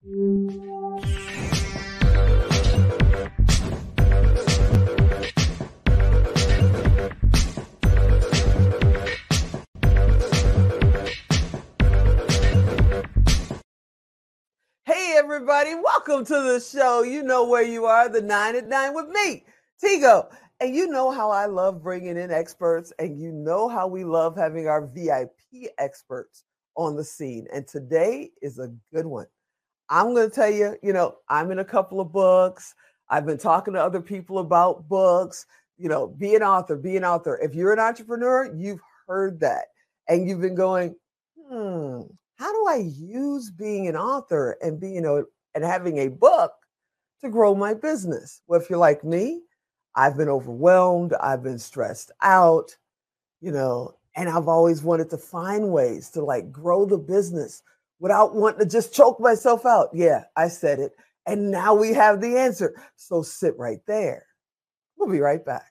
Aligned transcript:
Hey, 0.00 0.10
everybody, 15.16 15.74
welcome 15.74 16.24
to 16.24 16.32
the 16.32 16.60
show. 16.64 17.02
You 17.02 17.24
know 17.24 17.48
where 17.48 17.64
you 17.64 17.86
are, 17.86 18.08
the 18.08 18.22
nine 18.22 18.54
at 18.54 18.68
nine 18.68 18.94
with 18.94 19.08
me, 19.08 19.44
Tigo. 19.82 20.30
And 20.60 20.76
you 20.76 20.86
know 20.86 21.10
how 21.10 21.32
I 21.32 21.46
love 21.46 21.82
bringing 21.82 22.16
in 22.16 22.30
experts, 22.30 22.92
and 23.00 23.20
you 23.20 23.32
know 23.32 23.68
how 23.68 23.88
we 23.88 24.04
love 24.04 24.36
having 24.36 24.68
our 24.68 24.86
VIP 24.86 25.72
experts 25.76 26.44
on 26.76 26.94
the 26.94 27.02
scene. 27.02 27.48
And 27.52 27.66
today 27.66 28.30
is 28.40 28.60
a 28.60 28.72
good 28.94 29.06
one. 29.06 29.26
I'm 29.90 30.14
going 30.14 30.28
to 30.28 30.34
tell 30.34 30.50
you, 30.50 30.76
you 30.82 30.92
know, 30.92 31.16
I'm 31.28 31.50
in 31.50 31.60
a 31.60 31.64
couple 31.64 32.00
of 32.00 32.12
books. 32.12 32.74
I've 33.08 33.26
been 33.26 33.38
talking 33.38 33.74
to 33.74 33.82
other 33.82 34.02
people 34.02 34.38
about 34.38 34.88
books, 34.88 35.46
you 35.78 35.88
know, 35.88 36.08
be 36.08 36.34
an 36.34 36.42
author, 36.42 36.76
be 36.76 36.96
an 36.96 37.04
author. 37.04 37.38
If 37.42 37.54
you're 37.54 37.72
an 37.72 37.78
entrepreneur, 37.78 38.52
you've 38.54 38.80
heard 39.06 39.40
that. 39.40 39.66
And 40.08 40.28
you've 40.28 40.40
been 40.40 40.54
going, 40.54 40.94
hmm, 41.38 42.02
how 42.36 42.52
do 42.52 42.66
I 42.68 42.88
use 42.96 43.50
being 43.50 43.88
an 43.88 43.96
author 43.96 44.56
and 44.62 44.78
being 44.78 45.04
a 45.06 45.22
and 45.54 45.64
having 45.64 45.98
a 45.98 46.08
book 46.08 46.52
to 47.22 47.30
grow 47.30 47.54
my 47.54 47.74
business? 47.74 48.42
Well, 48.46 48.60
if 48.60 48.68
you're 48.68 48.78
like 48.78 49.04
me, 49.04 49.42
I've 49.94 50.16
been 50.16 50.28
overwhelmed, 50.28 51.14
I've 51.14 51.42
been 51.42 51.58
stressed 51.58 52.12
out, 52.22 52.76
you 53.40 53.50
know, 53.50 53.94
and 54.16 54.28
I've 54.28 54.48
always 54.48 54.82
wanted 54.82 55.10
to 55.10 55.18
find 55.18 55.70
ways 55.70 56.10
to 56.10 56.24
like 56.24 56.52
grow 56.52 56.84
the 56.84 56.98
business 56.98 57.62
without 58.00 58.34
wanting 58.34 58.60
to 58.60 58.66
just 58.66 58.94
choke 58.94 59.20
myself 59.20 59.66
out. 59.66 59.88
Yeah, 59.92 60.24
I 60.36 60.48
said 60.48 60.78
it. 60.78 60.92
And 61.26 61.50
now 61.50 61.74
we 61.74 61.92
have 61.92 62.20
the 62.20 62.38
answer. 62.38 62.74
So 62.96 63.22
sit 63.22 63.56
right 63.58 63.80
there. 63.86 64.24
We'll 64.96 65.10
be 65.10 65.20
right 65.20 65.44
back. 65.44 65.70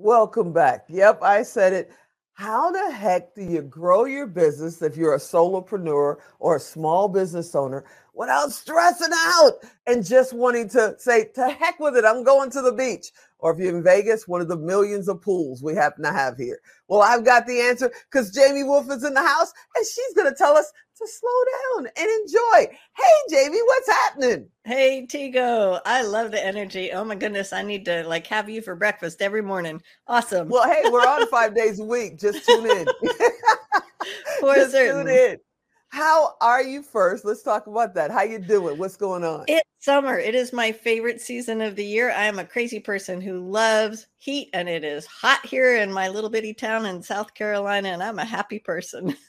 Welcome 0.00 0.52
back. 0.52 0.84
Yep, 0.88 1.24
I 1.24 1.42
said 1.42 1.72
it. 1.72 1.90
How 2.34 2.70
the 2.70 2.92
heck 2.92 3.34
do 3.34 3.42
you 3.42 3.62
grow 3.62 4.04
your 4.04 4.28
business 4.28 4.80
if 4.80 4.96
you're 4.96 5.16
a 5.16 5.18
solopreneur 5.18 6.18
or 6.38 6.54
a 6.54 6.60
small 6.60 7.08
business 7.08 7.52
owner 7.56 7.84
without 8.14 8.52
stressing 8.52 9.12
out 9.12 9.54
and 9.88 10.06
just 10.06 10.32
wanting 10.32 10.68
to 10.68 10.94
say, 10.98 11.24
to 11.34 11.50
heck 11.50 11.80
with 11.80 11.96
it, 11.96 12.04
I'm 12.04 12.22
going 12.22 12.48
to 12.52 12.62
the 12.62 12.70
beach? 12.70 13.10
Or 13.40 13.52
if 13.52 13.58
you're 13.58 13.76
in 13.76 13.82
Vegas, 13.82 14.28
one 14.28 14.40
of 14.40 14.46
the 14.46 14.56
millions 14.56 15.08
of 15.08 15.20
pools 15.20 15.64
we 15.64 15.74
happen 15.74 16.04
to 16.04 16.12
have 16.12 16.36
here. 16.36 16.60
Well, 16.86 17.02
I've 17.02 17.24
got 17.24 17.48
the 17.48 17.60
answer 17.60 17.90
because 18.08 18.30
Jamie 18.30 18.62
Wolf 18.62 18.88
is 18.92 19.02
in 19.02 19.14
the 19.14 19.26
house 19.26 19.52
and 19.74 19.84
she's 19.84 20.14
going 20.14 20.30
to 20.30 20.38
tell 20.38 20.56
us 20.56 20.72
to 20.98 21.06
slow 21.08 21.30
down 21.80 21.90
and 21.96 22.08
enjoy. 22.08 22.76
Hey, 22.96 23.14
Jamie, 23.30 23.62
what's 23.64 23.88
happening? 23.88 24.48
Hey, 24.64 25.06
Tigo. 25.08 25.80
I 25.86 26.02
love 26.02 26.30
the 26.30 26.44
energy. 26.44 26.92
Oh 26.92 27.04
my 27.04 27.14
goodness. 27.14 27.52
I 27.52 27.62
need 27.62 27.84
to 27.86 28.06
like 28.06 28.26
have 28.26 28.48
you 28.48 28.62
for 28.62 28.74
breakfast 28.74 29.22
every 29.22 29.42
morning. 29.42 29.80
Awesome. 30.06 30.48
Well, 30.48 30.68
hey, 30.68 30.90
we're 30.90 31.06
on 31.06 31.26
five 31.28 31.54
days 31.56 31.80
a 31.80 31.84
week. 31.84 32.18
Just 32.18 32.44
tune 32.44 32.66
in. 32.66 32.86
for 34.40 34.54
Just 34.54 34.72
certain. 34.72 35.06
tune 35.06 35.14
in. 35.14 35.36
How 35.90 36.34
are 36.40 36.62
you 36.62 36.82
first? 36.82 37.24
Let's 37.24 37.42
talk 37.42 37.66
about 37.66 37.94
that. 37.94 38.10
How 38.10 38.22
you 38.22 38.38
doing? 38.38 38.76
What's 38.76 38.96
going 38.96 39.24
on? 39.24 39.44
It's 39.48 39.68
summer. 39.80 40.18
It 40.18 40.34
is 40.34 40.52
my 40.52 40.70
favorite 40.70 41.20
season 41.20 41.62
of 41.62 41.76
the 41.76 41.84
year. 41.84 42.10
I 42.10 42.24
am 42.24 42.38
a 42.38 42.44
crazy 42.44 42.78
person 42.78 43.20
who 43.20 43.48
loves 43.48 44.06
heat 44.18 44.50
and 44.52 44.68
it 44.68 44.84
is 44.84 45.06
hot 45.06 45.44
here 45.46 45.76
in 45.76 45.90
my 45.92 46.08
little 46.08 46.28
bitty 46.28 46.52
town 46.52 46.84
in 46.84 47.02
South 47.02 47.32
Carolina 47.32 47.88
and 47.88 48.02
I'm 48.02 48.18
a 48.18 48.24
happy 48.24 48.58
person. 48.58 49.16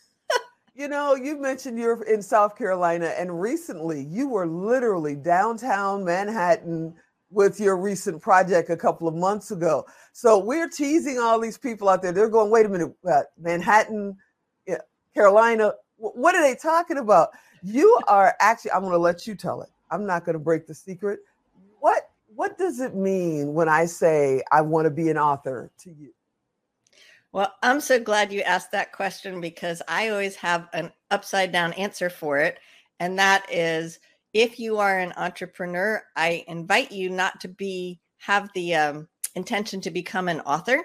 You 0.79 0.87
know, 0.87 1.13
you 1.13 1.37
mentioned 1.37 1.77
you're 1.77 2.01
in 2.03 2.21
South 2.21 2.57
Carolina, 2.57 3.07
and 3.07 3.41
recently 3.41 4.01
you 4.01 4.29
were 4.29 4.47
literally 4.47 5.13
downtown 5.13 6.05
Manhattan 6.05 6.95
with 7.29 7.59
your 7.59 7.75
recent 7.75 8.21
project 8.21 8.69
a 8.69 8.77
couple 8.77 9.05
of 9.05 9.13
months 9.13 9.51
ago. 9.51 9.85
So 10.13 10.39
we're 10.39 10.69
teasing 10.69 11.19
all 11.19 11.37
these 11.37 11.57
people 11.57 11.89
out 11.89 12.01
there. 12.01 12.13
They're 12.13 12.29
going, 12.29 12.49
wait 12.49 12.65
a 12.65 12.69
minute, 12.69 12.93
uh, 13.05 13.23
Manhattan, 13.37 14.15
Carolina, 15.13 15.73
what 15.97 16.33
are 16.33 16.41
they 16.41 16.55
talking 16.55 16.97
about? 16.97 17.31
You 17.61 17.99
are 18.07 18.37
actually, 18.39 18.71
I'm 18.71 18.79
going 18.79 18.93
to 18.93 18.99
let 18.99 19.27
you 19.27 19.35
tell 19.35 19.61
it. 19.61 19.69
I'm 19.91 20.05
not 20.05 20.23
going 20.23 20.35
to 20.35 20.39
break 20.39 20.65
the 20.65 20.73
secret. 20.73 21.19
What 21.81 22.09
what 22.33 22.57
does 22.57 22.79
it 22.79 22.95
mean 22.95 23.53
when 23.53 23.67
I 23.67 23.83
say 23.83 24.43
I 24.49 24.61
want 24.61 24.85
to 24.85 24.91
be 24.91 25.09
an 25.09 25.17
author 25.17 25.71
to 25.79 25.89
you? 25.91 26.13
Well, 27.31 27.53
I'm 27.61 27.79
so 27.79 27.99
glad 27.99 28.33
you 28.33 28.41
asked 28.41 28.71
that 28.71 28.91
question 28.91 29.39
because 29.39 29.81
I 29.87 30.09
always 30.09 30.35
have 30.37 30.67
an 30.73 30.91
upside 31.11 31.51
down 31.51 31.73
answer 31.73 32.09
for 32.09 32.39
it. 32.39 32.59
And 32.99 33.19
that 33.19 33.45
is 33.51 33.99
if 34.33 34.59
you 34.59 34.77
are 34.77 34.97
an 34.99 35.13
entrepreneur, 35.15 36.03
I 36.15 36.43
invite 36.47 36.91
you 36.91 37.09
not 37.09 37.39
to 37.41 37.47
be 37.47 37.99
have 38.17 38.49
the 38.53 38.75
um, 38.75 39.07
intention 39.35 39.79
to 39.81 39.91
become 39.91 40.27
an 40.27 40.41
author. 40.41 40.83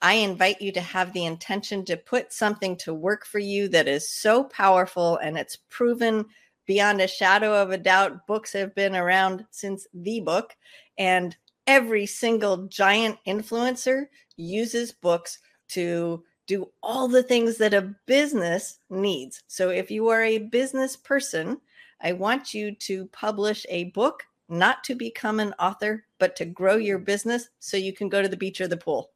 I 0.00 0.14
invite 0.14 0.60
you 0.60 0.72
to 0.72 0.80
have 0.80 1.12
the 1.12 1.24
intention 1.24 1.84
to 1.86 1.96
put 1.96 2.32
something 2.32 2.76
to 2.78 2.94
work 2.94 3.26
for 3.26 3.38
you 3.38 3.68
that 3.68 3.88
is 3.88 4.12
so 4.12 4.44
powerful 4.44 5.16
and 5.16 5.36
it's 5.36 5.56
proven 5.70 6.26
beyond 6.66 7.00
a 7.00 7.08
shadow 7.08 7.60
of 7.60 7.70
a 7.70 7.78
doubt. 7.78 8.26
Books 8.26 8.52
have 8.52 8.74
been 8.74 8.94
around 8.94 9.44
since 9.50 9.86
the 9.92 10.20
book, 10.20 10.54
and 10.98 11.36
every 11.66 12.06
single 12.06 12.68
giant 12.68 13.18
influencer 13.26 14.04
uses 14.36 14.92
books 14.92 15.38
to 15.68 16.22
do 16.46 16.68
all 16.82 17.08
the 17.08 17.22
things 17.22 17.58
that 17.58 17.74
a 17.74 17.94
business 18.06 18.80
needs. 18.90 19.42
So 19.48 19.68
if 19.68 19.90
you 19.90 20.08
are 20.08 20.22
a 20.22 20.38
business 20.38 20.96
person, 20.96 21.60
I 22.00 22.12
want 22.12 22.54
you 22.54 22.74
to 22.74 23.06
publish 23.06 23.66
a 23.68 23.84
book, 23.84 24.22
not 24.48 24.82
to 24.84 24.94
become 24.94 25.40
an 25.40 25.52
author, 25.58 26.04
but 26.18 26.36
to 26.36 26.44
grow 26.44 26.76
your 26.76 26.98
mm. 26.98 27.04
business 27.04 27.48
so 27.58 27.76
you 27.76 27.92
can 27.92 28.08
go 28.08 28.22
to 28.22 28.28
the 28.28 28.36
beach 28.36 28.60
or 28.60 28.68
the 28.68 28.76
pool. 28.76 29.10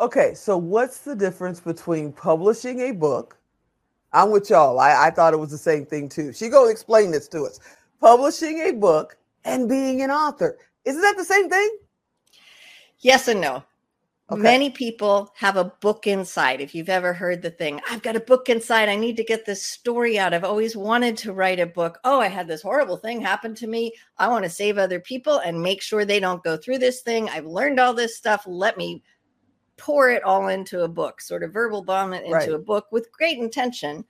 Okay, 0.00 0.34
so 0.34 0.58
what's 0.58 0.98
the 0.98 1.14
difference 1.14 1.60
between 1.60 2.12
publishing 2.12 2.80
a 2.80 2.92
book? 2.92 3.38
I'm 4.12 4.30
with 4.30 4.50
y'all. 4.50 4.78
I, 4.78 5.06
I 5.06 5.10
thought 5.10 5.34
it 5.34 5.38
was 5.38 5.50
the 5.50 5.58
same 5.58 5.86
thing 5.86 6.08
too. 6.08 6.32
She 6.32 6.48
go 6.48 6.68
explain 6.68 7.10
this 7.10 7.28
to 7.28 7.44
us. 7.44 7.60
Publishing 8.00 8.60
a 8.60 8.72
book 8.72 9.16
and 9.44 9.68
being 9.68 10.02
an 10.02 10.10
author. 10.10 10.58
Isn't 10.84 11.00
that 11.00 11.16
the 11.16 11.24
same 11.24 11.48
thing? 11.48 11.78
Yes 13.00 13.28
and 13.28 13.40
no. 13.40 13.64
Okay. 14.30 14.40
Many 14.40 14.70
people 14.70 15.30
have 15.36 15.58
a 15.58 15.72
book 15.82 16.06
inside. 16.06 16.62
If 16.62 16.74
you've 16.74 16.88
ever 16.88 17.12
heard 17.12 17.42
the 17.42 17.50
thing, 17.50 17.78
I've 17.90 18.00
got 18.00 18.16
a 18.16 18.20
book 18.20 18.48
inside. 18.48 18.88
I 18.88 18.96
need 18.96 19.18
to 19.18 19.24
get 19.24 19.44
this 19.44 19.62
story 19.62 20.18
out. 20.18 20.32
I've 20.32 20.44
always 20.44 20.74
wanted 20.74 21.18
to 21.18 21.34
write 21.34 21.60
a 21.60 21.66
book. 21.66 21.98
Oh, 22.04 22.20
I 22.20 22.28
had 22.28 22.48
this 22.48 22.62
horrible 22.62 22.96
thing 22.96 23.20
happen 23.20 23.54
to 23.56 23.66
me. 23.66 23.92
I 24.16 24.28
want 24.28 24.44
to 24.44 24.50
save 24.50 24.78
other 24.78 24.98
people 24.98 25.38
and 25.40 25.60
make 25.60 25.82
sure 25.82 26.06
they 26.06 26.20
don't 26.20 26.42
go 26.42 26.56
through 26.56 26.78
this 26.78 27.02
thing. 27.02 27.28
I've 27.28 27.44
learned 27.44 27.78
all 27.78 27.92
this 27.92 28.16
stuff. 28.16 28.44
Let 28.46 28.78
me 28.78 29.02
pour 29.76 30.08
it 30.08 30.22
all 30.22 30.48
into 30.48 30.84
a 30.84 30.88
book, 30.88 31.20
sort 31.20 31.42
of 31.42 31.52
verbal 31.52 31.84
bomb 31.84 32.14
it 32.14 32.24
into 32.24 32.34
right. 32.34 32.50
a 32.50 32.58
book 32.58 32.86
with 32.90 33.12
great 33.12 33.38
intention. 33.38 34.06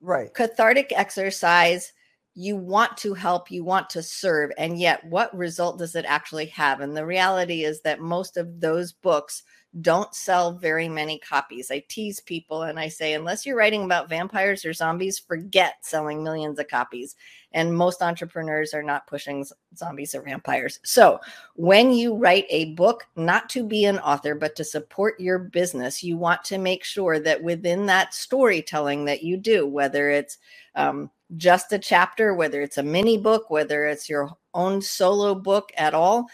Right. 0.00 0.32
Cathartic 0.32 0.92
exercise 0.96 1.92
you 2.34 2.56
want 2.56 2.96
to 2.98 3.14
help, 3.14 3.50
you 3.50 3.64
want 3.64 3.90
to 3.90 4.02
serve, 4.02 4.50
and 4.56 4.78
yet 4.78 5.04
what 5.04 5.36
result 5.36 5.78
does 5.78 5.94
it 5.94 6.04
actually 6.06 6.46
have? 6.46 6.80
And 6.80 6.96
the 6.96 7.06
reality 7.06 7.64
is 7.64 7.80
that 7.82 8.00
most 8.00 8.36
of 8.36 8.60
those 8.60 8.92
books 8.92 9.42
don't 9.80 10.14
sell 10.14 10.52
very 10.52 10.86
many 10.86 11.18
copies. 11.18 11.70
I 11.70 11.82
tease 11.88 12.20
people 12.20 12.62
and 12.62 12.78
I 12.78 12.88
say, 12.88 13.14
unless 13.14 13.46
you're 13.46 13.56
writing 13.56 13.84
about 13.84 14.08
vampires 14.08 14.66
or 14.66 14.74
zombies, 14.74 15.18
forget 15.18 15.76
selling 15.80 16.22
millions 16.22 16.58
of 16.58 16.68
copies. 16.68 17.16
And 17.52 17.74
most 17.74 18.02
entrepreneurs 18.02 18.74
are 18.74 18.82
not 18.82 19.06
pushing 19.06 19.46
zombies 19.74 20.14
or 20.14 20.22
vampires. 20.22 20.78
So 20.84 21.20
when 21.54 21.90
you 21.90 22.14
write 22.14 22.44
a 22.50 22.74
book, 22.74 23.06
not 23.16 23.48
to 23.50 23.64
be 23.64 23.86
an 23.86 23.98
author, 24.00 24.34
but 24.34 24.56
to 24.56 24.64
support 24.64 25.18
your 25.18 25.38
business, 25.38 26.02
you 26.02 26.18
want 26.18 26.44
to 26.44 26.58
make 26.58 26.84
sure 26.84 27.18
that 27.20 27.42
within 27.42 27.86
that 27.86 28.12
storytelling 28.12 29.06
that 29.06 29.22
you 29.22 29.38
do, 29.38 29.66
whether 29.66 30.10
it's 30.10 30.36
um, 30.74 31.10
just 31.36 31.72
a 31.72 31.78
chapter, 31.78 32.34
whether 32.34 32.60
it's 32.60 32.78
a 32.78 32.82
mini 32.82 33.18
book, 33.18 33.50
whether 33.50 33.86
it's 33.86 34.08
your 34.08 34.30
own 34.54 34.82
solo 34.82 35.34
book 35.34 35.70
at 35.76 35.94
all, 35.94 36.26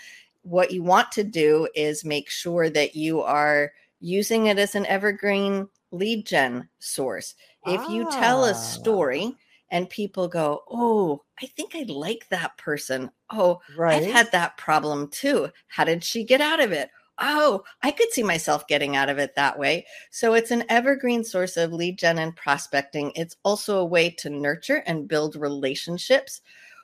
what 0.42 0.70
you 0.72 0.82
want 0.82 1.12
to 1.12 1.24
do 1.24 1.68
is 1.74 2.04
make 2.04 2.30
sure 2.30 2.70
that 2.70 2.96
you 2.96 3.22
are 3.22 3.72
using 4.00 4.46
it 4.46 4.58
as 4.58 4.74
an 4.74 4.86
evergreen 4.86 5.68
lead 5.90 6.26
gen 6.26 6.68
source. 6.78 7.34
If 7.66 7.80
ah. 7.80 7.88
you 7.90 8.10
tell 8.10 8.44
a 8.44 8.50
ah. 8.50 8.54
story 8.54 9.34
and 9.70 9.90
people 9.90 10.28
go, 10.28 10.62
Oh, 10.68 11.22
I 11.42 11.46
think 11.46 11.74
I 11.74 11.84
like 11.88 12.26
that 12.30 12.56
person. 12.56 13.10
Oh, 13.30 13.60
right. 13.76 14.02
I've 14.02 14.10
had 14.10 14.32
that 14.32 14.56
problem 14.56 15.08
too. 15.08 15.48
How 15.68 15.84
did 15.84 16.02
she 16.02 16.24
get 16.24 16.40
out 16.40 16.60
of 16.60 16.72
it? 16.72 16.90
Oh, 17.20 17.64
I 17.82 17.90
could 17.90 18.12
see 18.12 18.22
myself 18.22 18.66
getting 18.68 18.96
out 18.96 19.08
of 19.08 19.18
it 19.18 19.34
that 19.34 19.58
way. 19.58 19.86
So 20.10 20.34
it's 20.34 20.50
an 20.50 20.64
evergreen 20.68 21.24
source 21.24 21.56
of 21.56 21.72
lead 21.72 21.98
gen 21.98 22.18
and 22.18 22.34
prospecting. 22.36 23.12
It's 23.14 23.36
also 23.42 23.78
a 23.78 23.84
way 23.84 24.10
to 24.18 24.30
nurture 24.30 24.82
and 24.86 25.08
build 25.08 25.36
relationships 25.36 26.40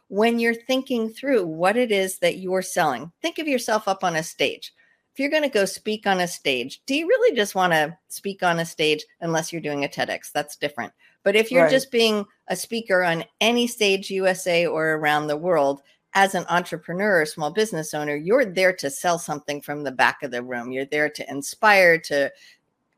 when 0.09 0.39
you're 0.39 0.55
thinking 0.55 1.09
through 1.09 1.47
what 1.47 1.77
it 1.77 1.91
is 1.91 2.19
that 2.19 2.39
you're 2.39 2.63
selling. 2.63 3.13
Think 3.23 3.39
of 3.39 3.49
yourself 3.49 3.89
up 3.89 4.05
on 4.05 4.17
a 4.17 4.23
stage. 4.23 4.73
If 5.13 5.21
you're 5.21 5.31
going 5.31 5.45
to 5.45 5.49
go 5.49 5.65
speak 5.65 6.07
on 6.09 6.21
a 6.21 6.27
stage, 6.27 6.83
do 6.87 6.95
you 6.95 7.07
really 7.07 7.37
just 7.37 7.55
want 7.55 7.73
to 7.73 7.97
speak 8.09 8.43
on 8.43 8.59
a 8.59 8.67
stage 8.67 9.05
unless 9.21 9.53
you're 9.53 9.63
doing 9.63 9.85
a 9.85 9.89
TEDx? 9.89 10.33
That's 10.33 10.57
different. 10.57 10.93
But 11.23 11.37
if 11.37 11.51
you're 11.51 11.63
right. 11.63 11.71
just 11.71 11.93
being 11.93 12.25
a 12.49 12.57
speaker 12.57 13.03
on 13.05 13.25
any 13.41 13.67
stage, 13.67 14.11
USA 14.11 14.67
or 14.67 14.95
around 14.95 15.29
the 15.29 15.37
world, 15.37 15.83
as 16.15 16.35
an 16.35 16.45
entrepreneur 16.49 17.21
or 17.21 17.27
small 17.27 17.51
business 17.51 17.93
owner, 17.93 18.15
you're 18.15 18.45
there 18.45 18.73
to 18.73 18.91
sell 18.91 19.19
something 19.19 19.61
from 19.61 19.83
the 19.83 19.93
back 19.93 20.23
of 20.23 20.31
the 20.31 20.43
room. 20.43 20.71
You're 20.71 20.85
there 20.85 21.11
to 21.11 21.31
inspire, 21.31 21.99
to 21.99 22.33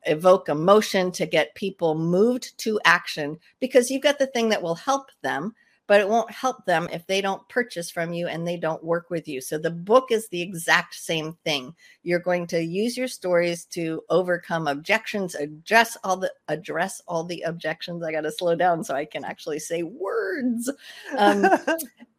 evoke 0.04 0.48
emotion, 0.48 1.10
to 1.12 1.26
get 1.26 1.54
people 1.54 1.94
moved 1.94 2.56
to 2.58 2.78
action 2.84 3.38
because 3.58 3.90
you've 3.90 4.02
got 4.02 4.18
the 4.18 4.26
thing 4.28 4.50
that 4.50 4.62
will 4.62 4.74
help 4.74 5.10
them, 5.22 5.54
but 5.86 6.00
it 6.00 6.08
won't 6.08 6.30
help 6.30 6.66
them 6.66 6.88
if 6.92 7.06
they 7.06 7.22
don't 7.22 7.48
purchase 7.48 7.90
from 7.90 8.12
you 8.12 8.28
and 8.28 8.46
they 8.46 8.58
don't 8.58 8.84
work 8.84 9.08
with 9.08 9.26
you. 9.26 9.40
So 9.40 9.56
the 9.56 9.70
book 9.70 10.10
is 10.10 10.28
the 10.28 10.42
exact 10.42 10.94
same 10.94 11.38
thing. 11.42 11.74
You're 12.02 12.18
going 12.18 12.46
to 12.48 12.62
use 12.62 12.98
your 12.98 13.08
stories 13.08 13.64
to 13.66 14.02
overcome 14.10 14.68
objections, 14.68 15.34
address 15.34 15.96
all 16.04 16.18
the 16.18 16.32
address 16.48 17.00
all 17.08 17.24
the 17.24 17.40
objections. 17.42 18.02
I 18.02 18.12
got 18.12 18.22
to 18.22 18.32
slow 18.32 18.56
down 18.56 18.84
so 18.84 18.94
I 18.94 19.06
can 19.06 19.24
actually 19.24 19.60
say 19.60 19.84
words. 19.84 20.70
Um, 21.16 21.46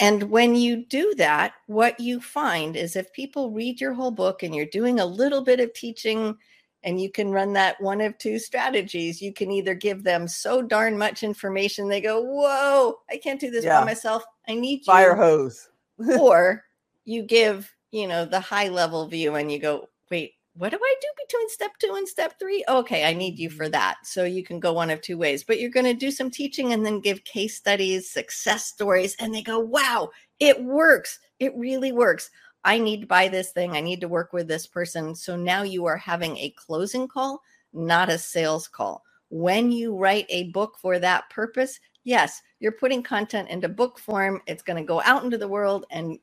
And 0.00 0.30
when 0.30 0.56
you 0.56 0.86
do 0.86 1.14
that, 1.18 1.52
what 1.66 2.00
you 2.00 2.22
find 2.22 2.74
is 2.74 2.96
if 2.96 3.12
people 3.12 3.50
read 3.50 3.82
your 3.82 3.92
whole 3.92 4.10
book 4.10 4.42
and 4.42 4.54
you're 4.54 4.64
doing 4.64 4.98
a 4.98 5.04
little 5.04 5.42
bit 5.42 5.60
of 5.60 5.74
teaching 5.74 6.36
and 6.82 6.98
you 6.98 7.10
can 7.10 7.30
run 7.30 7.52
that 7.52 7.78
one 7.82 8.00
of 8.00 8.16
two 8.16 8.38
strategies, 8.38 9.20
you 9.20 9.34
can 9.34 9.50
either 9.50 9.74
give 9.74 10.02
them 10.02 10.26
so 10.26 10.62
darn 10.62 10.96
much 10.96 11.22
information 11.22 11.86
they 11.86 12.00
go, 12.00 12.22
Whoa, 12.22 12.98
I 13.10 13.18
can't 13.18 13.38
do 13.38 13.50
this 13.50 13.66
yeah. 13.66 13.80
by 13.80 13.84
myself. 13.84 14.24
I 14.48 14.54
need 14.54 14.84
fire 14.86 15.14
hose. 15.14 15.68
or 16.18 16.64
you 17.04 17.22
give, 17.22 17.70
you 17.90 18.08
know, 18.08 18.24
the 18.24 18.40
high 18.40 18.68
level 18.68 19.06
view 19.06 19.34
and 19.34 19.52
you 19.52 19.58
go, 19.58 19.90
Wait, 20.10 20.32
what 20.54 20.70
do 20.70 20.78
I 20.82 20.94
do 21.00 21.08
between 21.26 21.48
step 21.48 21.72
two 21.78 21.94
and 21.96 22.08
step 22.08 22.38
three? 22.38 22.64
Okay, 22.68 23.04
I 23.04 23.14
need 23.14 23.38
you 23.38 23.50
for 23.50 23.64
mm-hmm. 23.64 23.72
that. 23.72 23.98
So 24.04 24.24
you 24.24 24.44
can 24.44 24.60
go 24.60 24.72
one 24.72 24.90
of 24.90 25.00
two 25.00 25.16
ways, 25.16 25.44
but 25.44 25.60
you're 25.60 25.70
going 25.70 25.86
to 25.86 25.94
do 25.94 26.10
some 26.10 26.30
teaching 26.30 26.72
and 26.72 26.84
then 26.84 27.00
give 27.00 27.24
case 27.24 27.56
studies, 27.56 28.10
success 28.10 28.66
stories, 28.66 29.16
and 29.20 29.34
they 29.34 29.42
go, 29.42 29.58
wow, 29.58 30.10
it 30.38 30.62
works. 30.62 31.18
It 31.38 31.54
really 31.56 31.92
works. 31.92 32.30
I 32.64 32.78
need 32.78 33.02
to 33.02 33.06
buy 33.06 33.28
this 33.28 33.52
thing. 33.52 33.72
I 33.72 33.80
need 33.80 34.00
to 34.02 34.08
work 34.08 34.32
with 34.32 34.48
this 34.48 34.66
person. 34.66 35.14
So 35.14 35.36
now 35.36 35.62
you 35.62 35.86
are 35.86 35.96
having 35.96 36.36
a 36.36 36.54
closing 36.56 37.08
call, 37.08 37.40
not 37.72 38.10
a 38.10 38.18
sales 38.18 38.68
call. 38.68 39.02
When 39.30 39.70
you 39.70 39.96
write 39.96 40.26
a 40.28 40.50
book 40.50 40.76
for 40.78 40.98
that 40.98 41.30
purpose, 41.30 41.78
yes, 42.04 42.42
you're 42.58 42.72
putting 42.72 43.02
content 43.02 43.48
into 43.48 43.68
book 43.68 43.98
form. 43.98 44.42
It's 44.46 44.62
going 44.62 44.76
to 44.76 44.86
go 44.86 45.00
out 45.02 45.24
into 45.24 45.38
the 45.38 45.48
world 45.48 45.86
and 45.90 46.18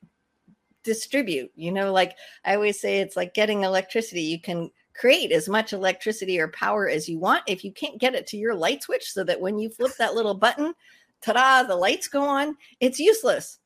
distribute. 0.84 1.50
You 1.54 1.72
know, 1.72 1.92
like 1.92 2.16
I 2.44 2.54
always 2.54 2.80
say, 2.80 2.98
it's 2.98 3.16
like 3.16 3.34
getting 3.34 3.64
electricity. 3.64 4.22
You 4.22 4.40
can 4.40 4.70
create 4.94 5.30
as 5.32 5.48
much 5.48 5.72
electricity 5.72 6.40
or 6.40 6.48
power 6.48 6.88
as 6.88 7.08
you 7.08 7.18
want. 7.18 7.44
If 7.46 7.64
you 7.64 7.72
can't 7.72 8.00
get 8.00 8.14
it 8.14 8.26
to 8.28 8.36
your 8.36 8.54
light 8.54 8.82
switch 8.82 9.12
so 9.12 9.24
that 9.24 9.40
when 9.40 9.58
you 9.58 9.70
flip 9.70 9.92
that 9.98 10.14
little 10.14 10.34
button, 10.34 10.74
ta 11.22 11.32
da, 11.32 11.62
the 11.62 11.76
lights 11.76 12.08
go 12.08 12.22
on, 12.22 12.56
it's 12.80 12.98
useless. 12.98 13.58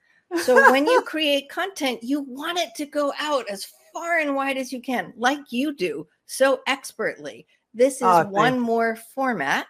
So 0.42 0.70
when 0.70 0.86
you 0.86 1.02
create 1.06 1.48
content, 1.48 2.02
you 2.02 2.22
want 2.22 2.58
it 2.58 2.74
to 2.76 2.86
go 2.86 3.12
out 3.18 3.46
as 3.50 3.66
far 3.92 4.18
and 4.18 4.34
wide 4.34 4.56
as 4.56 4.72
you 4.72 4.80
can, 4.80 5.12
like 5.16 5.40
you 5.50 5.74
do 5.74 6.06
so 6.26 6.60
expertly. 6.66 7.46
This 7.74 7.96
is 7.96 8.02
oh, 8.02 8.26
one 8.26 8.58
more 8.58 8.96
format 9.14 9.66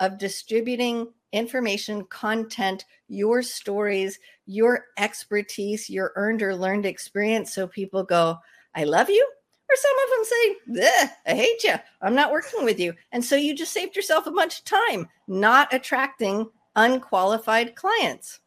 of 0.00 0.18
distributing 0.18 1.08
information, 1.32 2.04
content, 2.06 2.84
your 3.08 3.42
stories, 3.42 4.18
your 4.46 4.86
expertise, 4.98 5.90
your 5.90 6.12
earned 6.16 6.42
or 6.42 6.54
learned 6.54 6.86
experience. 6.86 7.54
So 7.54 7.66
people 7.66 8.02
go, 8.02 8.38
I 8.74 8.84
love 8.84 9.10
you. 9.10 9.26
Or 9.70 9.76
some 9.76 9.96
of 10.04 10.10
them 10.10 10.24
say, 10.24 11.10
I 11.26 11.34
hate 11.34 11.62
you. 11.64 11.74
I'm 12.00 12.14
not 12.14 12.32
working 12.32 12.64
with 12.64 12.80
you. 12.80 12.94
And 13.12 13.22
so 13.22 13.36
you 13.36 13.54
just 13.54 13.72
saved 13.72 13.96
yourself 13.96 14.26
a 14.26 14.30
bunch 14.30 14.60
of 14.60 14.64
time 14.64 15.08
not 15.26 15.72
attracting 15.74 16.48
unqualified 16.74 17.74
clients. 17.74 18.40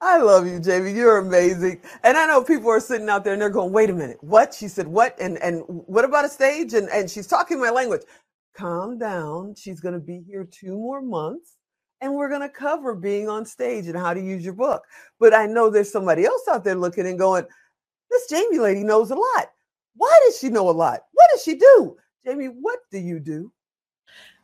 I 0.00 0.18
love 0.18 0.48
you, 0.48 0.58
Jamie. 0.58 0.90
You're 0.92 1.18
amazing. 1.18 1.80
And 2.02 2.16
I 2.16 2.26
know 2.26 2.42
people 2.42 2.68
are 2.70 2.80
sitting 2.80 3.08
out 3.08 3.22
there 3.22 3.34
and 3.34 3.42
they're 3.42 3.50
going, 3.50 3.72
wait 3.72 3.88
a 3.88 3.92
minute, 3.92 4.18
what? 4.20 4.52
She 4.52 4.66
said, 4.66 4.88
what? 4.88 5.16
And 5.20 5.38
and 5.38 5.62
what 5.68 6.04
about 6.04 6.24
a 6.24 6.28
stage? 6.28 6.74
And 6.74 6.88
and 6.88 7.08
she's 7.08 7.28
talking 7.28 7.60
my 7.60 7.70
language. 7.70 8.02
Calm 8.52 8.98
down. 8.98 9.54
She's 9.54 9.78
gonna 9.78 10.00
be 10.00 10.24
here 10.26 10.44
two 10.44 10.76
more 10.76 11.00
months 11.00 11.58
and 12.02 12.12
we're 12.12 12.28
going 12.28 12.42
to 12.42 12.48
cover 12.48 12.94
being 12.94 13.28
on 13.28 13.46
stage 13.46 13.86
and 13.86 13.96
how 13.96 14.12
to 14.12 14.20
use 14.20 14.44
your 14.44 14.54
book. 14.54 14.82
But 15.20 15.32
I 15.32 15.46
know 15.46 15.70
there's 15.70 15.90
somebody 15.90 16.26
else 16.26 16.42
out 16.50 16.64
there 16.64 16.74
looking 16.74 17.06
and 17.06 17.18
going, 17.18 17.46
this 18.10 18.28
Jamie 18.28 18.58
lady 18.58 18.82
knows 18.82 19.12
a 19.12 19.14
lot. 19.14 19.52
Why 19.96 20.20
does 20.26 20.38
she 20.38 20.50
know 20.50 20.68
a 20.68 20.72
lot? 20.72 21.00
What 21.12 21.30
does 21.32 21.44
she 21.44 21.54
do? 21.54 21.96
Jamie, 22.26 22.46
what 22.46 22.80
do 22.90 22.98
you 22.98 23.20
do? 23.20 23.52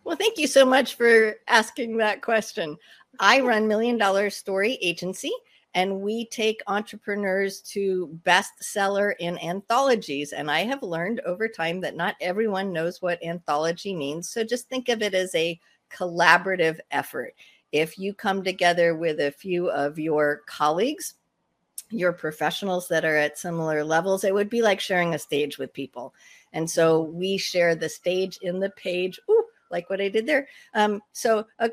Well, 0.05 0.17
thank 0.17 0.39
you 0.39 0.47
so 0.47 0.65
much 0.65 0.95
for 0.95 1.35
asking 1.49 1.97
that 1.99 2.23
question. 2.23 2.77
I 3.19 3.41
run 3.41 3.67
Million 3.67 3.99
Dollar 3.99 4.31
Story 4.31 4.79
Agency, 4.81 5.33
and 5.75 6.01
we 6.01 6.27
take 6.27 6.63
entrepreneurs 6.69 7.61
to 7.63 8.19
bestseller 8.25 9.15
in 9.19 9.37
anthologies. 9.39 10.33
And 10.33 10.51
I 10.51 10.61
have 10.61 10.83
learned 10.83 11.21
over 11.27 11.49
time 11.49 11.81
that 11.81 11.97
not 11.97 12.15
everyone 12.21 12.73
knows 12.73 13.03
what 13.03 13.23
anthology 13.23 13.95
means. 13.95 14.31
So 14.31 14.45
just 14.45 14.69
think 14.69 14.89
of 14.89 15.03
it 15.03 15.15
as 15.15 15.35
a 15.35 15.59
collaborative 15.91 16.79
effort. 16.91 17.35
If 17.73 17.99
you 17.99 18.15
come 18.15 18.43
together 18.43 18.95
with 18.95 19.21
a 19.21 19.31
few 19.31 19.71
of 19.71 19.99
your 19.99 20.43
colleagues, 20.47 21.15
your 21.91 22.13
professionals 22.13 22.89
that 22.89 23.05
are 23.05 23.17
at 23.17 23.39
similar 23.39 23.85
levels, 23.85 24.25
it 24.25 24.35
would 24.35 24.51
be 24.51 24.63
like 24.63 24.81
sharing 24.81 25.15
a 25.15 25.19
stage 25.19 25.59
with 25.59 25.73
people. 25.73 26.15
And 26.53 26.69
so 26.69 27.03
we 27.03 27.37
share 27.37 27.75
the 27.75 27.89
stage 27.89 28.39
in 28.43 28.61
the 28.61 28.71
page. 28.71 29.19
Ooh, 29.31 29.45
like 29.71 29.91
what 29.91 30.01
I 30.01 30.09
did 30.09 30.27
there. 30.27 30.49
Um, 30.75 31.03
so 31.13 31.47
a, 31.59 31.71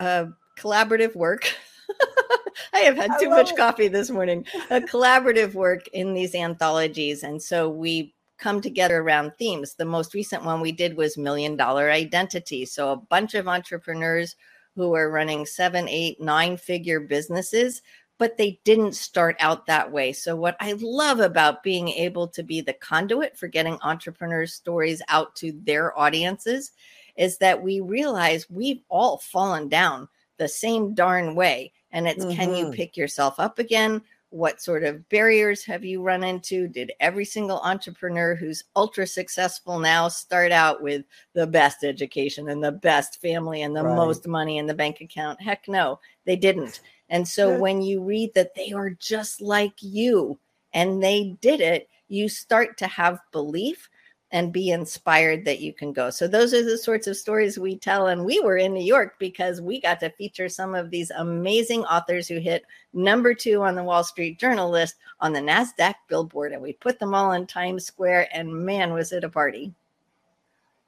a 0.00 0.28
collaborative 0.58 1.14
work. 1.14 1.52
I 2.74 2.80
have 2.80 2.96
had 2.96 3.18
too 3.18 3.30
much 3.30 3.52
it. 3.52 3.56
coffee 3.56 3.88
this 3.88 4.10
morning. 4.10 4.46
A 4.70 4.80
collaborative 4.92 5.54
work 5.54 5.88
in 5.88 6.14
these 6.14 6.34
anthologies. 6.34 7.22
And 7.22 7.42
so 7.42 7.68
we 7.68 8.14
come 8.38 8.60
together 8.60 8.98
around 8.98 9.32
themes. 9.38 9.74
The 9.74 9.84
most 9.84 10.14
recent 10.14 10.44
one 10.44 10.60
we 10.60 10.72
did 10.72 10.96
was 10.96 11.16
Million 11.16 11.56
Dollar 11.56 11.90
Identity. 11.90 12.64
So 12.64 12.92
a 12.92 12.96
bunch 12.96 13.34
of 13.34 13.48
entrepreneurs 13.48 14.36
who 14.76 14.94
are 14.94 15.10
running 15.10 15.46
seven, 15.46 15.88
eight, 15.88 16.20
nine 16.20 16.56
figure 16.56 17.00
businesses, 17.00 17.82
but 18.18 18.36
they 18.36 18.60
didn't 18.64 18.94
start 18.94 19.36
out 19.40 19.66
that 19.66 19.90
way. 19.90 20.12
So, 20.12 20.36
what 20.36 20.56
I 20.60 20.74
love 20.80 21.20
about 21.20 21.62
being 21.62 21.88
able 21.88 22.28
to 22.28 22.42
be 22.42 22.60
the 22.60 22.72
conduit 22.72 23.36
for 23.36 23.48
getting 23.48 23.78
entrepreneurs' 23.82 24.54
stories 24.54 25.02
out 25.08 25.34
to 25.36 25.52
their 25.64 25.98
audiences 25.98 26.72
is 27.16 27.38
that 27.38 27.62
we 27.62 27.80
realize 27.80 28.48
we've 28.48 28.82
all 28.88 29.18
fallen 29.18 29.68
down 29.68 30.08
the 30.38 30.48
same 30.48 30.94
darn 30.94 31.34
way. 31.34 31.72
And 31.90 32.08
it's 32.08 32.24
mm-hmm. 32.24 32.36
can 32.36 32.54
you 32.54 32.64
mm-hmm. 32.66 32.74
pick 32.74 32.96
yourself 32.96 33.38
up 33.38 33.58
again? 33.58 34.02
What 34.32 34.62
sort 34.62 34.82
of 34.82 35.08
barriers 35.08 35.64
have 35.64 35.84
you 35.84 36.02
run 36.02 36.24
into? 36.24 36.66
Did 36.66 36.92
every 37.00 37.24
single 37.24 37.60
entrepreneur 37.60 38.34
who's 38.34 38.64
ultra 38.74 39.06
successful 39.06 39.78
now 39.78 40.08
start 40.08 40.52
out 40.52 40.82
with 40.82 41.04
the 41.34 41.46
best 41.46 41.84
education 41.84 42.48
and 42.48 42.64
the 42.64 42.72
best 42.72 43.20
family 43.20 43.62
and 43.62 43.76
the 43.76 43.84
right. 43.84 43.94
most 43.94 44.26
money 44.26 44.58
in 44.58 44.66
the 44.66 44.74
bank 44.74 45.00
account? 45.00 45.40
Heck 45.40 45.68
no 45.68 46.00
they 46.24 46.36
didn't. 46.36 46.80
And 47.08 47.26
so 47.26 47.58
when 47.58 47.82
you 47.82 48.02
read 48.02 48.32
that 48.34 48.54
they 48.54 48.72
are 48.72 48.90
just 48.90 49.40
like 49.40 49.74
you 49.80 50.38
and 50.72 51.02
they 51.02 51.36
did 51.40 51.60
it 51.60 51.88
you 52.08 52.28
start 52.28 52.76
to 52.76 52.86
have 52.86 53.18
belief 53.32 53.88
and 54.32 54.52
be 54.52 54.70
inspired 54.70 55.44
that 55.44 55.60
you 55.60 55.72
can 55.74 55.92
go. 55.92 56.08
So 56.08 56.26
those 56.26 56.54
are 56.54 56.64
the 56.64 56.78
sorts 56.78 57.06
of 57.06 57.18
stories 57.18 57.58
we 57.58 57.76
tell. 57.76 58.08
And 58.08 58.24
we 58.24 58.40
were 58.40 58.56
in 58.56 58.72
New 58.72 58.82
York 58.82 59.16
because 59.18 59.60
we 59.60 59.80
got 59.80 60.00
to 60.00 60.10
feature 60.10 60.48
some 60.48 60.74
of 60.74 60.90
these 60.90 61.10
amazing 61.10 61.84
authors 61.84 62.26
who 62.26 62.38
hit 62.38 62.64
number 62.94 63.34
two 63.34 63.62
on 63.62 63.74
the 63.74 63.84
Wall 63.84 64.02
Street 64.02 64.40
Journal 64.40 64.70
list 64.70 64.96
on 65.20 65.34
the 65.34 65.40
NASDAQ 65.40 65.94
billboard. 66.08 66.52
And 66.52 66.62
we 66.62 66.72
put 66.72 66.98
them 66.98 67.14
all 67.14 67.32
in 67.32 67.46
Times 67.46 67.84
Square. 67.84 68.28
And 68.32 68.52
man, 68.52 68.94
was 68.94 69.12
it 69.12 69.22
a 69.22 69.28
party. 69.28 69.74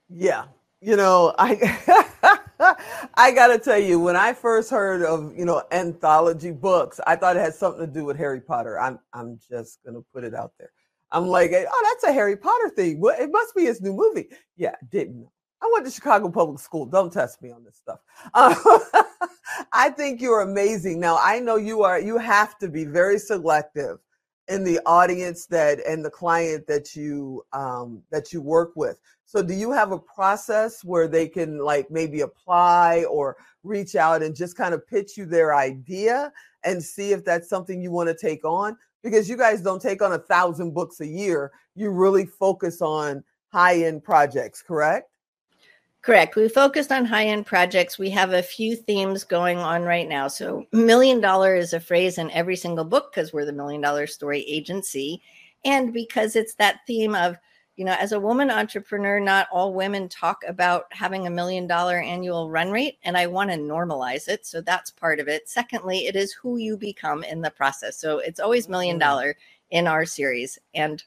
Yeah. 0.08 0.46
You 0.80 0.96
know, 0.96 1.34
I 1.38 2.34
I 3.14 3.32
gotta 3.32 3.58
tell 3.58 3.78
you, 3.78 3.98
when 3.98 4.16
I 4.16 4.34
first 4.34 4.70
heard 4.70 5.02
of 5.02 5.34
you 5.36 5.46
know 5.46 5.62
anthology 5.72 6.50
books, 6.50 7.00
I 7.06 7.16
thought 7.16 7.36
it 7.36 7.40
had 7.40 7.54
something 7.54 7.86
to 7.86 7.90
do 7.90 8.04
with 8.04 8.18
Harry 8.18 8.40
Potter. 8.40 8.78
I'm 8.78 8.98
I'm 9.14 9.38
just 9.48 9.82
gonna 9.82 10.02
put 10.12 10.24
it 10.24 10.34
out 10.34 10.52
there. 10.58 10.72
I'm 11.10 11.26
like, 11.26 11.52
oh, 11.52 11.90
that's 11.92 12.10
a 12.10 12.12
Harry 12.12 12.36
Potter 12.36 12.70
thing. 12.70 13.00
Well, 13.00 13.16
it 13.18 13.30
must 13.30 13.54
be 13.54 13.64
his 13.64 13.80
new 13.80 13.92
movie. 13.92 14.28
Yeah, 14.56 14.74
didn't. 14.90 15.28
I 15.62 15.70
went 15.72 15.86
to 15.86 15.90
Chicago 15.90 16.28
Public 16.28 16.58
School. 16.58 16.86
Don't 16.86 17.12
test 17.12 17.40
me 17.40 17.50
on 17.50 17.64
this 17.64 17.76
stuff. 17.76 18.00
I 19.72 19.90
think 19.90 20.20
you're 20.20 20.42
amazing. 20.42 21.00
Now 21.00 21.18
I 21.20 21.38
know 21.40 21.56
you 21.56 21.82
are. 21.82 21.98
You 21.98 22.18
have 22.18 22.58
to 22.58 22.68
be 22.68 22.84
very 22.84 23.18
selective 23.18 23.98
in 24.48 24.62
the 24.62 24.78
audience 24.84 25.46
that 25.46 25.80
and 25.86 26.04
the 26.04 26.10
client 26.10 26.66
that 26.66 26.94
you 26.94 27.44
um, 27.52 28.02
that 28.10 28.32
you 28.32 28.42
work 28.42 28.72
with. 28.76 28.98
So 29.24 29.42
do 29.42 29.54
you 29.54 29.72
have 29.72 29.92
a 29.92 29.98
process 29.98 30.84
where 30.84 31.08
they 31.08 31.28
can 31.28 31.58
like 31.58 31.90
maybe 31.90 32.20
apply 32.20 33.04
or 33.10 33.36
reach 33.62 33.96
out 33.96 34.22
and 34.22 34.36
just 34.36 34.56
kind 34.56 34.74
of 34.74 34.86
pitch 34.86 35.16
you 35.16 35.24
their 35.24 35.54
idea 35.54 36.30
and 36.64 36.82
see 36.82 37.12
if 37.12 37.24
that's 37.24 37.48
something 37.48 37.80
you 37.80 37.90
want 37.90 38.10
to 38.10 38.16
take 38.16 38.44
on? 38.44 38.76
Because 39.04 39.28
you 39.28 39.36
guys 39.36 39.62
don't 39.62 39.80
take 39.80 40.02
on 40.02 40.14
a 40.14 40.18
thousand 40.18 40.72
books 40.72 41.00
a 41.00 41.06
year. 41.06 41.52
You 41.76 41.90
really 41.90 42.26
focus 42.26 42.82
on 42.82 43.22
high 43.52 43.84
end 43.84 44.02
projects, 44.02 44.60
correct? 44.60 45.10
Correct. 46.04 46.36
We 46.36 46.48
focused 46.48 46.90
on 46.90 47.04
high 47.04 47.26
end 47.26 47.46
projects. 47.46 47.98
We 47.98 48.10
have 48.10 48.32
a 48.32 48.42
few 48.42 48.76
themes 48.76 49.24
going 49.24 49.58
on 49.58 49.84
right 49.84 50.08
now. 50.08 50.28
So, 50.28 50.66
million 50.72 51.20
dollar 51.20 51.54
is 51.54 51.72
a 51.72 51.80
phrase 51.80 52.18
in 52.18 52.30
every 52.32 52.56
single 52.56 52.84
book 52.84 53.12
because 53.14 53.32
we're 53.32 53.46
the 53.46 53.52
million 53.52 53.80
dollar 53.80 54.06
story 54.06 54.40
agency. 54.42 55.22
And 55.64 55.94
because 55.94 56.36
it's 56.36 56.54
that 56.56 56.80
theme 56.86 57.14
of 57.14 57.38
you 57.76 57.84
know, 57.84 57.96
as 57.98 58.12
a 58.12 58.20
woman 58.20 58.50
entrepreneur, 58.50 59.18
not 59.18 59.48
all 59.52 59.74
women 59.74 60.08
talk 60.08 60.42
about 60.46 60.84
having 60.90 61.26
a 61.26 61.30
million 61.30 61.66
dollar 61.66 61.98
annual 61.98 62.50
run 62.50 62.70
rate, 62.70 62.98
and 63.02 63.16
I 63.16 63.26
want 63.26 63.50
to 63.50 63.56
normalize 63.56 64.28
it. 64.28 64.46
So 64.46 64.60
that's 64.60 64.90
part 64.90 65.18
of 65.18 65.28
it. 65.28 65.48
Secondly, 65.48 66.06
it 66.06 66.14
is 66.14 66.32
who 66.32 66.56
you 66.56 66.76
become 66.76 67.24
in 67.24 67.40
the 67.40 67.50
process. 67.50 67.98
So 67.98 68.18
it's 68.18 68.40
always 68.40 68.68
million 68.68 68.98
mm-hmm. 68.98 69.30
in 69.70 69.86
our 69.86 70.04
series, 70.04 70.58
and 70.74 71.02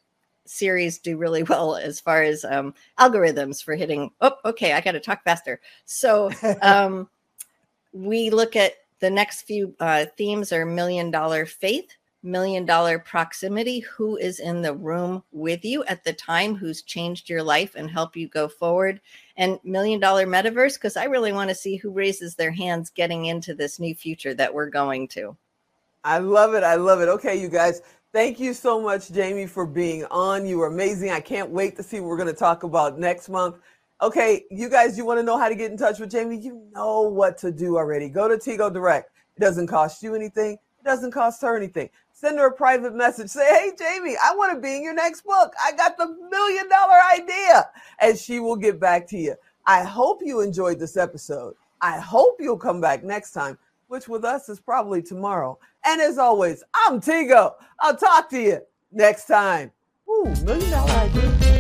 series 0.45 0.97
do 0.97 1.17
really 1.17 1.43
well 1.49 1.75
as 1.75 1.99
far 1.99 2.23
as 2.23 2.43
um, 2.43 2.73
algorithms 2.99 3.63
for 3.63 3.75
hitting. 3.75 4.11
Oh, 4.21 4.35
okay, 4.45 4.73
I 4.73 4.81
got 4.81 4.93
to 4.93 4.99
talk 4.99 5.23
faster. 5.23 5.61
So 5.85 6.31
um, 6.61 7.07
we 7.93 8.29
look 8.29 8.55
at 8.55 8.73
the 8.99 9.09
next 9.09 9.43
few 9.43 9.75
uh, 9.79 10.05
themes 10.17 10.51
are 10.51 10.65
million 10.65 11.11
dollar 11.11 11.45
faith, 11.45 11.95
million 12.23 12.65
dollar 12.65 12.99
proximity 12.99 13.79
who 13.79 14.17
is 14.17 14.39
in 14.39 14.61
the 14.61 14.73
room 14.73 15.23
with 15.31 15.63
you 15.63 15.83
at 15.85 16.03
the 16.03 16.13
time 16.13 16.55
who's 16.55 16.81
changed 16.81 17.29
your 17.29 17.43
life 17.43 17.75
and 17.75 17.89
help 17.89 18.15
you 18.15 18.27
go 18.27 18.47
forward? 18.47 18.99
And 19.37 19.59
million 19.63 19.99
dollar 19.99 20.25
metaverse 20.25 20.75
because 20.75 20.97
i 20.97 21.03
really 21.05 21.31
want 21.31 21.49
to 21.49 21.55
see 21.55 21.75
who 21.75 21.91
raises 21.91 22.35
their 22.35 22.51
hands 22.51 22.89
getting 22.89 23.25
into 23.25 23.53
this 23.53 23.79
new 23.79 23.93
future 23.93 24.33
that 24.33 24.53
we're 24.53 24.69
going 24.69 25.07
to. 25.09 25.35
I 26.03 26.17
love 26.19 26.53
it 26.53 26.63
i 26.63 26.75
love 26.75 27.01
it. 27.01 27.09
Okay 27.09 27.39
you 27.39 27.49
guys 27.49 27.81
thank 28.13 28.39
you 28.39 28.53
so 28.53 28.81
much 28.81 29.11
jamie 29.11 29.45
for 29.45 29.65
being 29.65 30.05
on. 30.05 30.45
You 30.45 30.61
are 30.61 30.67
amazing 30.67 31.11
i 31.11 31.19
can't 31.19 31.49
wait 31.49 31.75
to 31.77 31.83
see 31.83 31.99
what 31.99 32.09
we're 32.09 32.17
going 32.17 32.33
to 32.33 32.33
talk 32.33 32.63
about 32.63 32.99
next 32.99 33.29
month. 33.29 33.57
Okay 34.01 34.43
you 34.49 34.69
guys 34.69 34.97
you 34.97 35.05
want 35.05 35.19
to 35.19 35.23
know 35.23 35.37
how 35.37 35.49
to 35.49 35.55
get 35.55 35.71
in 35.71 35.77
touch 35.77 35.99
with 35.99 36.11
jamie? 36.11 36.37
You 36.37 36.61
know 36.73 37.01
what 37.01 37.37
to 37.39 37.51
do 37.51 37.77
already. 37.77 38.09
Go 38.09 38.27
to 38.27 38.37
tigo 38.37 38.73
direct. 38.73 39.11
It 39.35 39.39
doesn't 39.39 39.67
cost 39.67 40.01
you 40.01 40.15
anything 40.15 40.57
it 40.79 40.85
doesn't 40.85 41.11
cost 41.11 41.41
her 41.41 41.55
anything 41.55 41.89
send 42.17 42.39
her 42.39 42.47
a 42.47 42.51
private 42.51 42.95
message. 42.95 43.29
Say, 43.29 43.45
hey, 43.47 43.71
Jamie, 43.77 44.15
I 44.21 44.35
want 44.35 44.53
to 44.55 44.59
be 44.59 44.75
in 44.75 44.83
your 44.83 44.95
next 44.95 45.21
book. 45.21 45.53
I 45.63 45.71
got 45.73 45.97
the 45.97 46.07
million 46.31 46.67
dollar 46.67 46.97
idea. 47.13 47.69
And 47.99 48.17
she 48.17 48.39
will 48.39 48.55
get 48.55 48.79
back 48.79 49.07
to 49.09 49.17
you. 49.17 49.35
I 49.67 49.83
hope 49.83 50.21
you 50.23 50.41
enjoyed 50.41 50.79
this 50.79 50.97
episode. 50.97 51.55
I 51.81 51.99
hope 51.99 52.37
you'll 52.39 52.57
come 52.57 52.81
back 52.81 53.03
next 53.03 53.33
time, 53.33 53.57
which 53.87 54.07
with 54.07 54.25
us 54.25 54.49
is 54.49 54.59
probably 54.59 55.01
tomorrow. 55.01 55.59
And 55.85 56.01
as 56.01 56.17
always, 56.17 56.63
I'm 56.73 56.99
Tigo. 56.99 57.53
I'll 57.79 57.97
talk 57.97 58.29
to 58.31 58.41
you 58.41 58.61
next 58.91 59.25
time. 59.25 59.71
Ooh, 60.09 60.33
million 60.43 60.71
dollar 60.71 60.91
idea. 60.91 61.56